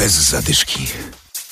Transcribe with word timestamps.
Bez 0.00 0.30
zadyszki. 0.30 0.86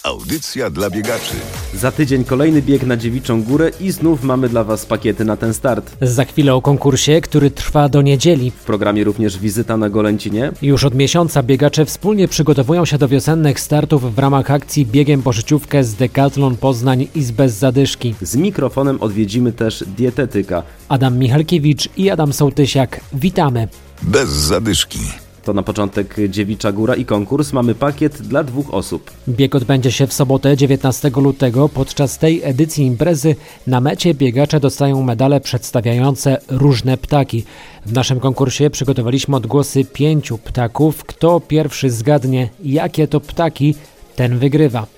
Audycja 0.03 0.71
dla 0.71 0.91
biegaczy. 0.91 1.35
Za 1.75 1.93
tydzień 1.93 2.25
kolejny 2.25 2.63
bieg 2.63 2.83
na 2.83 2.97
Dziewiczą 2.97 3.43
Górę 3.43 3.71
i 3.81 3.91
znów 3.91 4.23
mamy 4.23 4.49
dla 4.49 4.65
Was 4.65 4.87
pakiety 4.87 5.25
na 5.25 5.37
ten 5.37 5.55
start. 5.55 5.97
Za 6.03 6.25
chwilę 6.25 6.55
o 6.55 6.63
konkursie, 6.63 7.21
który 7.21 7.51
trwa 7.51 7.89
do 7.89 8.03
niedzieli. 8.03 8.51
W 8.51 8.55
programie 8.55 9.05
również 9.05 9.39
wizyta 9.39 9.77
na 9.77 9.91
Golęcinie. 9.91 10.53
Już 10.63 10.85
od 10.85 10.95
miesiąca 10.95 11.43
biegacze 11.43 11.85
wspólnie 11.85 12.29
przygotowują 12.29 12.85
się 12.85 12.99
do 12.99 13.09
wiosennych 13.09 13.61
startów 13.61 14.15
w 14.15 14.19
ramach 14.19 14.51
akcji 14.51 14.87
Biegiem 14.87 15.23
po 15.23 15.33
życiówkę 15.33 15.85
z 15.85 15.95
Decathlon 15.95 16.57
Poznań 16.57 17.09
i 17.15 17.23
z 17.23 17.31
Bez 17.31 17.55
Zadyszki. 17.55 18.15
Z 18.23 18.37
mikrofonem 18.37 19.01
odwiedzimy 19.01 19.53
też 19.53 19.85
dietetyka. 19.97 20.63
Adam 20.89 21.19
Michalkiewicz 21.19 21.89
i 21.97 22.11
Adam 22.11 22.33
Sołtysiak. 22.33 23.01
Witamy. 23.13 23.69
Bez 24.03 24.29
zadyszki. 24.29 25.28
To 25.49 25.53
na 25.55 25.63
początek 25.63 26.17
Dziewicza 26.29 26.73
Góra 26.73 26.95
i 26.95 27.05
konkurs. 27.05 27.53
Mamy 27.53 27.75
pakiet 27.75 28.23
dla 28.23 28.45
dwóch 28.45 28.75
osób. 28.75 29.11
Bieg 29.29 29.55
odbędzie 29.55 29.93
się 29.93 30.07
w 30.07 30.13
sobotę 30.13 30.57
19 30.57 31.11
lutego. 31.17 31.69
Podczas 31.69 32.19
tej 32.19 32.41
edycji 32.45 32.87
imprezy 32.87 33.37
na 33.67 33.81
mecie 33.81 34.15
biegacze 34.15 34.61
dostają 34.61 35.03
medale 35.03 35.41
przedstawiające 35.41 36.41
różne 36.49 36.97
ptaki. 36.97 37.45
W 37.87 37.93
naszym 37.93 38.21
konkursie 38.21 38.71
przygotowaliśmy 38.71 39.37
odgłosy 39.37 39.85
pięciu 39.85 40.39
ptaków. 40.39 41.05
Kto 41.05 41.41
pierwszy 41.41 41.91
zgadnie, 41.91 42.49
jakie 42.65 43.09
to 43.09 43.21
ptaki, 43.21 43.75
ten 44.17 44.39
wygrywa. 44.39 44.98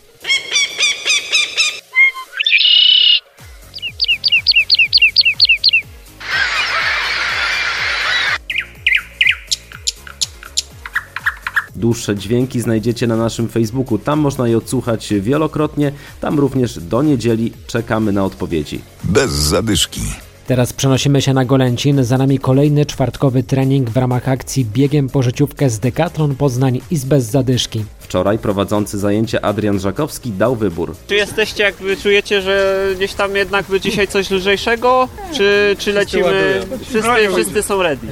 Dłuższe 11.76 12.16
dźwięki 12.16 12.60
znajdziecie 12.60 13.06
na 13.06 13.16
naszym 13.16 13.48
Facebooku. 13.48 13.98
Tam 13.98 14.18
można 14.18 14.48
je 14.48 14.56
odsłuchać 14.58 15.14
wielokrotnie. 15.20 15.92
Tam 16.20 16.38
również 16.38 16.78
do 16.78 17.02
niedzieli 17.02 17.52
czekamy 17.66 18.12
na 18.12 18.24
odpowiedzi. 18.24 18.80
Bez 19.04 19.30
zadyszki. 19.30 20.00
Teraz 20.46 20.72
przenosimy 20.72 21.22
się 21.22 21.34
na 21.34 21.44
Golęcin. 21.44 22.04
Za 22.04 22.18
nami 22.18 22.38
kolejny 22.38 22.86
czwartkowy 22.86 23.42
trening 23.42 23.90
w 23.90 23.96
ramach 23.96 24.28
akcji 24.28 24.64
Biegiem 24.64 25.08
po 25.08 25.22
życiówkę 25.22 25.70
z 25.70 25.78
Decathlon 25.78 26.36
Poznań 26.36 26.80
i 26.90 26.96
z 26.96 27.04
bez 27.04 27.24
zadyszki. 27.24 27.84
Wczoraj 28.10 28.38
prowadzący 28.38 28.98
zajęcie 28.98 29.44
Adrian 29.44 29.80
Żakowski 29.80 30.32
dał 30.32 30.56
wybór. 30.56 30.94
Czy 31.06 31.14
jesteście, 31.14 31.62
jakby 31.62 31.96
czujecie, 31.96 32.42
że 32.42 32.86
gdzieś 32.96 33.14
tam 33.14 33.36
jednak 33.36 33.66
by 33.66 33.80
dzisiaj 33.80 34.08
coś 34.08 34.30
lżejszego? 34.30 35.08
Czy, 35.34 35.76
czy 35.78 35.92
lecimy? 35.92 36.60
Wszyscy, 36.88 37.28
wszyscy 37.32 37.62
są 37.62 37.82
ready. 37.82 38.06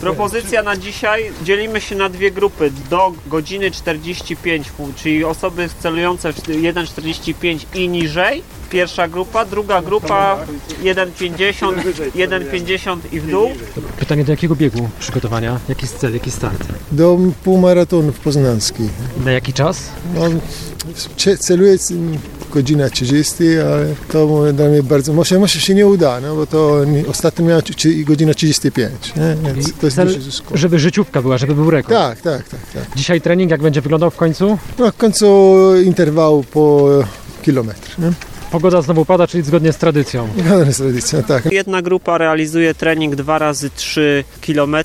Propozycja 0.00 0.62
na 0.62 0.76
dzisiaj. 0.76 1.30
Dzielimy 1.44 1.80
się 1.80 1.96
na 1.96 2.08
dwie 2.08 2.30
grupy 2.30 2.70
do 2.90 3.12
godziny 3.26 3.70
45, 3.70 4.66
czyli 4.96 5.24
osoby 5.24 5.68
celujące 5.80 6.32
w 6.32 6.36
1,45 6.36 7.66
i 7.74 7.88
niżej. 7.88 8.42
Pierwsza 8.70 9.08
grupa, 9.08 9.44
druga 9.44 9.82
grupa 9.82 10.38
1,50, 10.82 11.72
1,50 12.16 12.98
i 13.12 13.20
w 13.20 13.30
dół. 13.30 13.50
Pytanie 13.98 14.24
do 14.24 14.32
jakiego 14.32 14.56
biegu 14.56 14.88
przygotowania? 15.00 15.60
Jaki 15.68 15.82
jest 15.82 15.98
cel, 15.98 16.14
jaki 16.14 16.30
start? 16.30 16.68
do 16.92 17.18
półmaratonów 17.44 18.20
poznańskich. 18.20 18.90
Na 19.28 19.32
jaki 19.32 19.52
czas? 19.52 19.80
No, 20.14 20.20
celuję 21.38 21.76
godzina 22.52 22.90
30, 22.90 23.34
ale 23.58 23.94
to 24.12 24.52
dla 24.52 24.68
mnie 24.68 24.82
bardzo, 24.82 25.12
może, 25.12 25.38
może 25.38 25.60
się 25.60 25.74
nie 25.74 25.86
uda, 25.86 26.20
no, 26.20 26.36
bo 26.36 26.46
to 26.46 26.76
ostatnio 27.08 27.44
miała 27.44 27.60
godzina 28.04 28.34
35, 28.34 28.92
nie? 29.16 29.52
więc 29.54 29.72
to 29.72 29.86
jest 29.86 29.96
Cel, 29.96 30.14
duży 30.14 30.32
skok. 30.32 30.56
żeby 30.56 30.78
życiówka 30.78 31.22
była, 31.22 31.38
żeby 31.38 31.54
był 31.54 31.70
rekord. 31.70 31.98
Tak, 31.98 32.20
tak, 32.20 32.48
tak, 32.48 32.60
tak. 32.74 32.96
Dzisiaj 32.96 33.20
trening 33.20 33.50
jak 33.50 33.62
będzie 33.62 33.80
wyglądał 33.80 34.10
w 34.10 34.16
końcu? 34.16 34.58
No, 34.78 34.90
w 34.92 34.96
końcu 34.96 35.46
interwał 35.84 36.44
po 36.52 36.88
kilometr. 37.42 37.98
Nie? 37.98 38.12
Pogoda 38.50 38.82
znowu 38.82 39.04
pada, 39.04 39.26
czyli 39.26 39.44
zgodnie 39.44 39.72
z 39.72 39.76
tradycją. 39.76 40.28
No, 40.48 40.58
jest 40.58 40.78
tradycja, 40.78 41.22
tak. 41.22 41.52
Jedna 41.52 41.82
grupa 41.82 42.18
realizuje 42.18 42.74
trening 42.74 43.14
2 43.14 43.38
razy 43.38 43.70
3 43.70 44.24
km, 44.46 44.76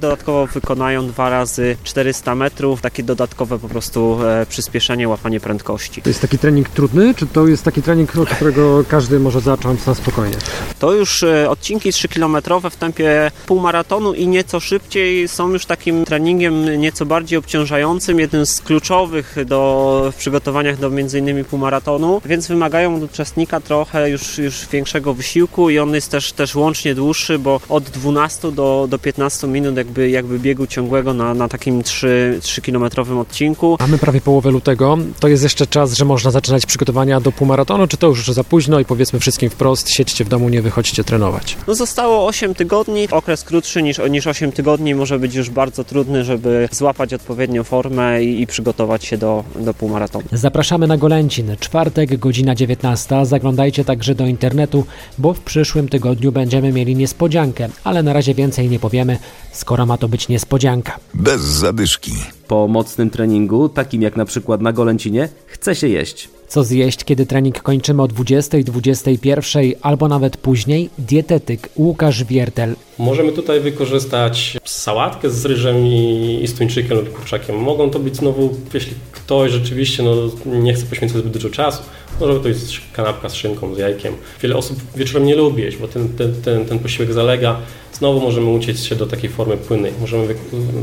dodatkowo 0.00 0.46
wykonają 0.46 1.06
2 1.06 1.30
razy 1.30 1.76
400 1.84 2.34
metrów, 2.34 2.80
takie 2.80 3.02
dodatkowe 3.02 3.58
po 3.58 3.68
prostu 3.68 4.18
e, 4.24 4.46
przyspieszenie, 4.46 5.08
łapanie 5.08 5.40
prędkości. 5.40 6.02
To 6.02 6.10
jest 6.10 6.20
taki 6.20 6.38
trening 6.38 6.68
trudny, 6.68 7.14
czy 7.14 7.26
to 7.26 7.46
jest 7.46 7.64
taki 7.64 7.82
trening, 7.82 8.16
od 8.16 8.28
którego 8.28 8.84
każdy 8.88 9.20
może 9.20 9.40
zacząć 9.40 9.86
na 9.86 9.94
spokojnie? 9.94 10.36
To 10.78 10.92
już 10.92 11.22
e, 11.22 11.50
odcinki 11.50 11.92
3 11.92 12.08
km 12.08 12.36
w 12.70 12.76
tempie 12.76 13.30
półmaratonu 13.46 14.14
i 14.14 14.28
nieco 14.28 14.60
szybciej 14.60 15.28
są 15.28 15.48
już 15.48 15.66
takim 15.66 16.04
treningiem 16.04 16.80
nieco 16.80 17.06
bardziej 17.06 17.38
obciążającym, 17.38 18.20
jednym 18.20 18.46
z 18.46 18.60
kluczowych 18.60 19.36
do, 19.46 20.12
w 20.12 20.16
przygotowaniach 20.16 20.78
do 20.78 20.86
m.in. 20.86 21.44
półmaratonu, 21.44 22.20
więc 22.24 22.48
wymagają 22.48 23.07
uczestnika 23.12 23.60
trochę 23.60 24.10
już, 24.10 24.38
już 24.38 24.66
większego 24.72 25.14
wysiłku 25.14 25.70
i 25.70 25.78
on 25.78 25.94
jest 25.94 26.10
też, 26.10 26.32
też 26.32 26.54
łącznie 26.54 26.94
dłuższy, 26.94 27.38
bo 27.38 27.60
od 27.68 27.84
12 27.84 28.52
do, 28.52 28.86
do 28.90 28.98
15 28.98 29.46
minut 29.46 29.76
jakby, 29.76 30.10
jakby 30.10 30.38
biegu 30.38 30.66
ciągłego 30.66 31.14
na, 31.14 31.34
na 31.34 31.48
takim 31.48 31.82
3, 31.82 32.38
3 32.42 32.62
kilometrowym 32.62 33.18
odcinku. 33.18 33.76
Mamy 33.80 33.98
prawie 33.98 34.20
połowę 34.20 34.50
lutego. 34.50 34.98
To 35.20 35.28
jest 35.28 35.42
jeszcze 35.42 35.66
czas, 35.66 35.94
że 35.94 36.04
można 36.04 36.30
zaczynać 36.30 36.66
przygotowania 36.66 37.20
do 37.20 37.32
półmaratonu, 37.32 37.86
czy 37.86 37.96
to 37.96 38.06
już 38.06 38.28
za 38.28 38.44
późno 38.44 38.80
i 38.80 38.84
powiedzmy 38.84 39.20
wszystkim 39.20 39.50
wprost, 39.50 39.90
siedźcie 39.90 40.24
w 40.24 40.28
domu, 40.28 40.48
nie 40.48 40.62
wychodźcie 40.62 41.04
trenować. 41.04 41.56
No 41.66 41.74
zostało 41.74 42.26
8 42.26 42.54
tygodni, 42.54 43.08
okres 43.10 43.44
krótszy 43.44 43.82
niż, 43.82 44.00
niż 44.10 44.26
8 44.26 44.52
tygodni 44.52 44.94
może 44.94 45.18
być 45.18 45.34
już 45.34 45.50
bardzo 45.50 45.84
trudny, 45.84 46.24
żeby 46.24 46.68
złapać 46.72 47.14
odpowiednią 47.14 47.64
formę 47.64 48.24
i, 48.24 48.42
i 48.42 48.46
przygotować 48.46 49.04
się 49.04 49.18
do, 49.18 49.44
do 49.60 49.74
półmaratonu. 49.74 50.24
Zapraszamy 50.32 50.86
na 50.86 50.96
Golęcin, 50.96 51.56
czwartek, 51.60 52.18
godzina 52.18 52.54
19. 52.54 52.97
Zaglądajcie 53.22 53.84
także 53.84 54.14
do 54.14 54.26
internetu, 54.26 54.84
bo 55.18 55.34
w 55.34 55.40
przyszłym 55.40 55.88
tygodniu 55.88 56.32
będziemy 56.32 56.72
mieli 56.72 56.96
niespodziankę, 56.96 57.68
ale 57.84 58.02
na 58.02 58.12
razie 58.12 58.34
więcej 58.34 58.68
nie 58.68 58.78
powiemy, 58.78 59.18
skoro 59.52 59.86
ma 59.86 59.98
to 59.98 60.08
być 60.08 60.28
niespodzianka. 60.28 60.98
Bez 61.14 61.40
zadyszki. 61.40 62.12
Po 62.48 62.68
mocnym 62.68 63.10
treningu, 63.10 63.68
takim 63.68 64.02
jak 64.02 64.16
na 64.16 64.24
przykład 64.24 64.60
na 64.60 64.72
Golęcinie, 64.72 65.28
chce 65.46 65.74
się 65.74 65.88
jeść. 65.88 66.28
Co 66.48 66.64
zjeść, 66.64 67.04
kiedy 67.04 67.26
trening 67.26 67.62
kończymy 67.62 68.02
o 68.02 68.08
20, 68.08 68.58
21 68.58 69.62
albo 69.82 70.08
nawet 70.08 70.36
później? 70.36 70.90
Dietetyk 70.98 71.68
Łukasz 71.76 72.24
Wiertel. 72.24 72.74
Możemy 72.98 73.32
tutaj 73.32 73.60
wykorzystać 73.60 74.58
sałatkę 74.64 75.30
z 75.30 75.44
ryżem 75.44 75.76
i, 75.86 76.40
i 76.42 76.46
z 76.46 76.54
tuńczykiem 76.54 76.96
lub 76.96 77.12
kurczakiem. 77.12 77.56
Mogą 77.56 77.90
to 77.90 77.98
być 77.98 78.16
znowu, 78.16 78.54
jeśli 78.74 78.94
ktoś 79.28 79.52
rzeczywiście 79.52 80.02
no, 80.02 80.14
nie 80.46 80.74
chce 80.74 80.86
poświęcać 80.86 81.18
zbyt 81.18 81.32
dużo 81.32 81.50
czasu, 81.50 81.82
może 82.20 82.40
to 82.40 82.48
jest 82.48 82.72
kanapka 82.92 83.28
z 83.28 83.34
szynką, 83.34 83.74
z 83.74 83.78
jajkiem. 83.78 84.14
Wiele 84.42 84.56
osób 84.56 84.78
wieczorem 84.96 85.26
nie 85.26 85.34
lubi 85.36 85.62
jeść, 85.62 85.76
bo 85.76 85.88
ten, 85.88 86.08
ten, 86.08 86.34
ten, 86.42 86.64
ten 86.64 86.78
posiłek 86.78 87.12
zalega. 87.12 87.60
Znowu 87.92 88.20
możemy 88.20 88.50
uciec 88.50 88.84
się 88.84 88.96
do 88.96 89.06
takiej 89.06 89.30
formy 89.30 89.56
płynnej. 89.56 89.92
Możemy 90.00 90.34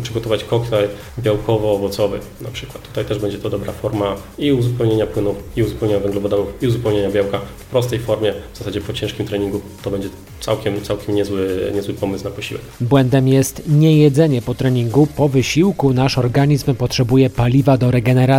przygotować 0.04 0.44
koktajl 0.44 0.88
białkowo-owocowy 1.20 2.20
na 2.42 2.50
przykład. 2.50 2.88
Tutaj 2.88 3.06
też 3.06 3.20
będzie 3.20 3.38
to 3.38 3.50
dobra 3.50 3.74
forma 3.74 4.16
i 4.38 4.52
uzupełnienia 4.52 5.08
płynów, 5.08 5.36
i 5.56 5.64
uzupełnienia 5.64 6.00
węglowodanów, 6.00 6.48
i 6.62 6.68
uzupełnienia 6.68 7.12
białka 7.12 7.40
w 7.58 7.66
prostej 7.66 8.00
formie. 8.00 8.34
W 8.54 8.58
zasadzie 8.58 8.82
po 8.82 8.94
ciężkim 8.94 9.26
treningu 9.26 9.62
to 9.84 9.92
będzie 9.92 10.10
całkiem, 10.42 10.82
całkiem 10.82 11.16
niezły, 11.16 11.72
niezły 11.76 11.94
pomysł 11.94 12.24
na 12.24 12.32
posiłek. 12.32 12.64
Błędem 12.82 13.28
jest 13.28 13.62
niejedzenie 13.68 14.42
po 14.42 14.56
treningu. 14.56 15.08
Po 15.16 15.30
wysiłku 15.30 15.94
nasz 15.94 16.18
organizm 16.18 16.76
potrzebuje 16.76 17.30
paliwa 17.30 17.78
do 17.78 17.92
regeneracji. 17.92 18.35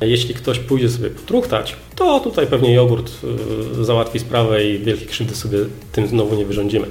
Jeśli 0.00 0.34
ktoś 0.34 0.58
pójdzie 0.58 0.88
sobie 0.88 1.10
potruchtać, 1.10 1.76
to 1.96 2.20
tutaj 2.20 2.46
pewnie 2.46 2.74
jogurt 2.74 3.12
y, 3.80 3.84
załatwi 3.84 4.18
sprawę 4.18 4.64
i 4.64 4.78
wielkiej 4.78 5.06
krzywdy 5.06 5.34
sobie 5.34 5.58
tym 5.92 6.06
znowu 6.06 6.36
nie 6.36 6.44
wyrządzimy. 6.44 6.86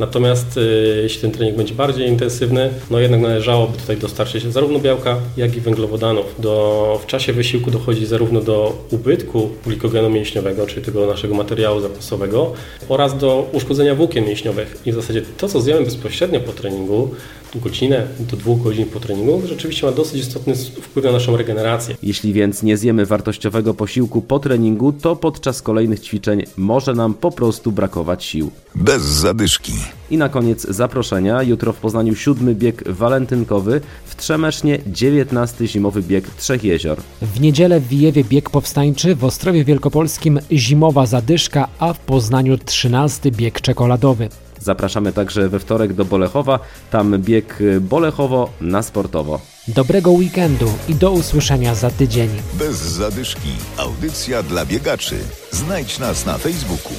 Natomiast 0.00 0.56
y, 0.56 1.00
jeśli 1.02 1.20
ten 1.20 1.30
trening 1.30 1.56
będzie 1.56 1.74
bardziej 1.74 2.08
intensywny, 2.08 2.70
no 2.90 2.98
jednak 2.98 3.20
należałoby 3.20 3.78
tutaj 3.78 3.96
dostarczyć 3.96 4.42
zarówno 4.42 4.78
białka, 4.78 5.16
jak 5.36 5.56
i 5.56 5.60
węglowodanów. 5.60 6.24
Do, 6.38 7.00
w 7.02 7.06
czasie 7.06 7.32
wysiłku 7.32 7.70
dochodzi 7.70 8.06
zarówno 8.06 8.40
do 8.40 8.86
ubytku 8.90 9.50
glikogenu 9.66 10.10
mięśniowego, 10.10 10.66
czyli 10.66 10.86
tego 10.86 11.06
naszego 11.06 11.34
materiału 11.34 11.80
zapasowego, 11.80 12.52
oraz 12.88 13.18
do 13.18 13.50
uszkodzenia 13.52 13.94
włókien 13.94 14.24
mięśniowych. 14.24 14.78
I 14.86 14.92
w 14.92 14.94
zasadzie 14.94 15.22
to, 15.38 15.48
co 15.48 15.60
zjemy 15.60 15.84
bezpośrednio 15.84 16.40
po 16.40 16.52
treningu, 16.52 17.10
godzinę 17.54 18.06
do 18.20 18.36
dwóch 18.36 18.62
godzin 18.62 18.86
po 18.86 19.00
treningu, 19.00 19.42
rzeczywiście 19.44 19.86
ma 19.86 19.92
dosyć 19.92 20.20
istotny 20.20 20.54
wpływ 20.56 21.04
na 21.04 21.12
naszą 21.12 21.36
regenerację. 21.36 21.96
Jeśli 22.02 22.32
więc 22.32 22.62
nie 22.62 22.76
zjemy 22.76 23.06
wartościowego 23.06 23.74
posiłku 23.74 24.22
po 24.22 24.38
treningu, 24.38 24.92
to 24.92 25.16
podczas 25.16 25.62
kolejnych 25.62 26.00
ćwiczeń 26.00 26.42
może 26.56 26.94
nam 26.94 27.14
po 27.14 27.30
prostu 27.30 27.72
brakować 27.72 28.24
sił. 28.24 28.50
Bez 28.74 29.02
zadyszki. 29.02 29.72
I 30.10 30.16
na 30.16 30.28
koniec 30.28 30.66
zaproszenia. 30.68 31.42
Jutro 31.42 31.72
w 31.72 31.76
Poznaniu 31.76 32.14
siódmy 32.14 32.54
bieg 32.54 32.88
walentynkowy, 32.88 33.80
w 34.04 34.16
Trzemesznie 34.16 34.78
19 34.86 35.66
zimowy 35.66 36.02
bieg 36.02 36.24
Trzech 36.38 36.64
Jezior. 36.64 36.98
W 37.22 37.40
niedzielę 37.40 37.80
w 37.80 37.88
Wijewie 37.88 38.24
bieg 38.24 38.50
powstańczy, 38.50 39.14
w 39.14 39.24
Ostrowie 39.24 39.64
Wielkopolskim 39.64 40.40
zimowa 40.52 41.06
zadyszka, 41.06 41.68
a 41.78 41.92
w 41.92 41.98
Poznaniu 41.98 42.58
13 42.58 43.30
bieg 43.30 43.60
czekoladowy. 43.60 44.28
Zapraszamy 44.60 45.12
także 45.12 45.48
we 45.48 45.58
wtorek 45.58 45.92
do 45.92 46.04
Bolechowa, 46.04 46.58
tam 46.90 47.18
bieg 47.18 47.58
Bolechowo 47.80 48.50
na 48.60 48.82
sportowo. 48.82 49.40
Dobrego 49.68 50.10
weekendu 50.10 50.72
i 50.88 50.94
do 50.94 51.10
usłyszenia 51.10 51.74
za 51.74 51.90
tydzień. 51.90 52.28
Bez 52.54 52.76
zadyszki. 52.76 53.48
Audycja 53.76 54.42
dla 54.42 54.66
biegaczy. 54.66 55.16
Znajdź 55.50 55.98
nas 55.98 56.26
na 56.26 56.38
Facebooku. 56.38 56.92